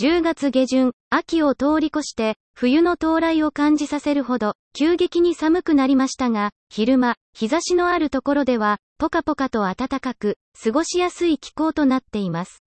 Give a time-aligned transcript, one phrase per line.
[0.00, 12.62] 10月下旬、秋を通り越して、冬の到来を感じさせるほど、急激に寒くなりましたが、昼間、日差しのあるところでは、ポカポカと暖かく、過ごしやすい気候となっています。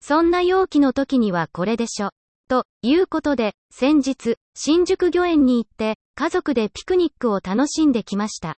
[0.00, 2.10] そんな陽気の時にはこれでしょ。
[2.46, 8.56] ということで、先日、新宿御苑に行って、家族でピクニックを楽しんできました。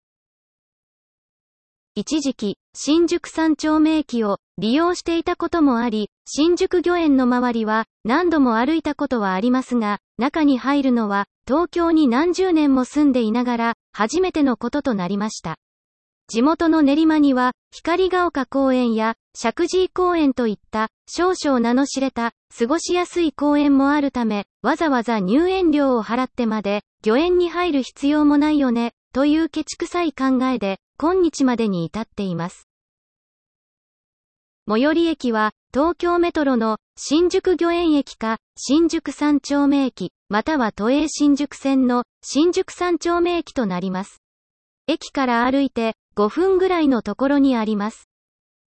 [1.95, 15.57] 一時期、新宿三丁目駅を利用していたこともあり、新宿御苑の周りは何度も歩いたことはありますが、中に入るのは東京に何十年も住んでいながら初めてのこととなりました。
[16.29, 32.69] 地元の練馬には、光が丘公園や、石神井公園といった、少々名の知れた、過ごしやすい公園もあるため、わざわざ入園料を払ってまで、御苑に入る必要もないよね、というケチくさい考えで、今日までに至っています。
[34.69, 44.23] 最寄り駅は、東京メトロの新宿御苑駅か、新宿三丁目駅、または都営新宿線の新宿三丁目駅となります。
[44.87, 48.09] 駅から歩いて5分ぐらいのところにあります。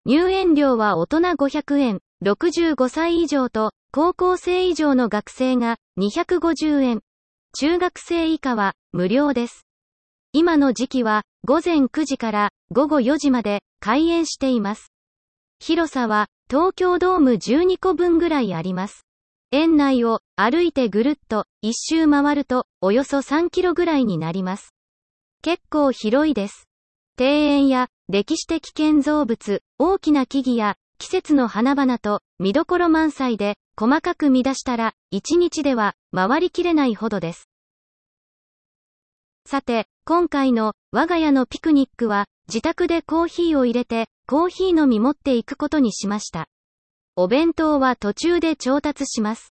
[0.05, 7.01] 入園料は大人500円、65歳以上と高校生以上の学生が250円、
[7.59, 9.65] 中学生以下は無料です。
[10.33, 14.93] 今の時期は午前9時から午後4時まで開園しています。
[15.59, 19.05] 広さは東京ドーム12個分ぐらいあります。
[19.51, 24.73] 園内を歩いてぐるっと一周回るとおよそ3キロぐらいになります。
[25.41, 26.65] 結構広いです。
[27.19, 37.50] 庭園や歴史的建造物、大きな木々や季節の花々と見どころ満載で細かく見出したら一日では回りきれないほどです。
[39.45, 46.47] さて、今回の我が家のピクニックは自宅でコーヒーを入れてコーヒー飲み持っていくことにしました。
[47.15, 49.53] お弁当は途中で調達します。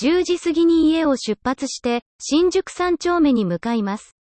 [0.00, 4.16] 10時過ぎに家を出発して新宿三丁目に向かいます。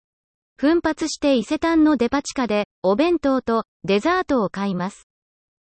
[0.60, 5.08] 奮発して伊勢丹のデパ地下で、お弁当とデザートを買います。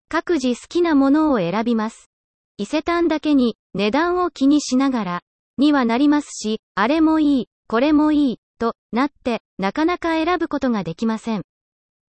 [0.09, 2.11] 各自好きなものを選びます。
[2.59, 5.23] 伊勢丹だけに値段を気にしながら、
[5.59, 11.43] にはなりますし、あれもいい、これもいい、となって、なかなか選ぶことができません。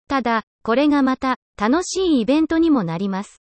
[0.08, 3.42] ただ、これがまた、楽しいイベントにもなります。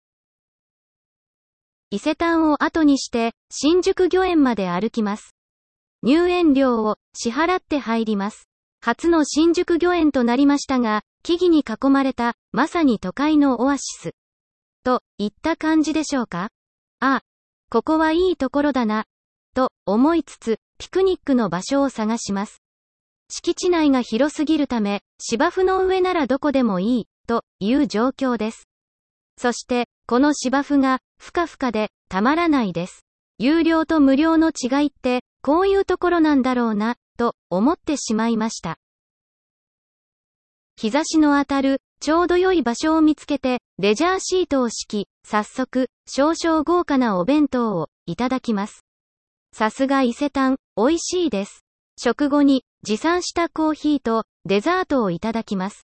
[1.91, 5.35] 伊勢丹を後にして、新宿御苑まで歩きます。
[6.03, 8.49] 入園料を支払って入ります。
[8.81, 14.13] 初の新宿御苑となりましたが、木々に囲まれた、まさに都会のオアシス。
[14.85, 16.51] と、いった感じでしょうか
[17.01, 17.23] ああ、
[17.71, 19.05] ここはいいところだな。
[19.55, 22.63] と、思いつつ、ピクニックの場所を探します。
[23.31, 28.69] 敷地内が広すぎるため、芝生の上ならどこでもいい、という状況です。
[29.39, 33.05] そして、この芝生が、ふかふかで、たまらないです。
[33.39, 38.79] 有料と無料の違いって、こういうところなんだろうな、と思ってしまいました。
[40.77, 48.85] 日差しの当たる、ちょうど良い場所を見つけて、レジャーシートを敷き、早速、少々豪華なお弁当を、いただきます。
[49.53, 51.65] さすが伊勢丹、美味しいです。
[51.99, 55.87] 食後に、持参したコーヒーと、デザートをいただきます。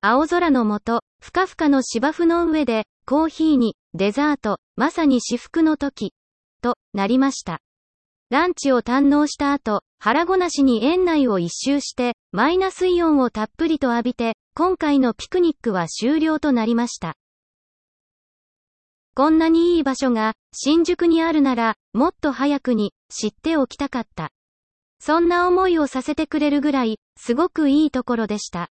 [0.00, 6.14] 青空の下、ふかふかの芝生の上で、コーヒーに、デザート、まさに至福の時、
[6.62, 7.60] と、なりました。
[8.30, 17.16] ランチを堪能した後、腹ごなしに園内を一周して、マイナスイオンをたっぷりと浴びて、今回のピクニックは終了となりました。
[19.16, 24.30] こんなにいい場所が、新宿にあるなら、もっと早くに、知っておきたかった。
[25.00, 28.68] そんな思いをさせてくれるぐらい、すごくいいところでした。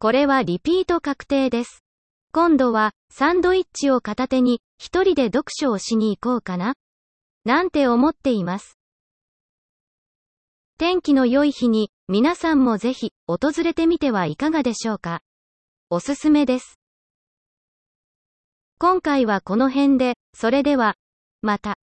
[0.00, 1.84] これはリピート確定です。
[2.32, 6.74] 今度は、サンドイッチを片手に、一人で読書をしに行こうかな。
[7.44, 8.76] なんて思っています。
[10.78, 15.20] 天気の良い日に、皆さんもぜひ、訪れてみてはいかがでしょうか。
[15.90, 16.80] おすすめです。
[18.78, 20.96] 今回はこの辺で、それでは、
[21.42, 21.79] また。